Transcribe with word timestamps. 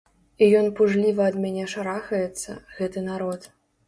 І 0.43 0.45
ён 0.59 0.69
пужліва 0.77 1.27
ад 1.31 1.35
мяне 1.43 1.65
шарахаецца, 1.73 2.57
гэты 2.79 3.05
народ. 3.11 3.47